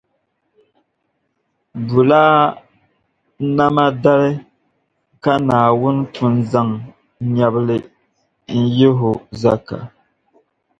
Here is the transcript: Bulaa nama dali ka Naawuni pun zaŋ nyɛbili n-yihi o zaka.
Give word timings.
Bulaa 1.87 2.37
nama 3.57 3.85
dali 4.03 4.29
ka 5.23 5.33
Naawuni 5.47 6.03
pun 6.13 6.33
zaŋ 6.51 6.67
nyɛbili 7.35 7.77
n-yihi 8.59 9.05
o 9.09 9.11
zaka. 9.41 9.77